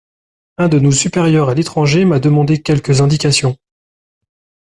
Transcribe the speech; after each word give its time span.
Un 0.57 0.67
de 0.67 0.79
nos 0.79 0.91
supérieurs 0.91 1.49
à 1.49 1.53
l'étranger 1.53 2.05
m'a 2.05 2.19
demandé 2.19 2.59
quelques 2.59 3.01
indications. 3.01 3.55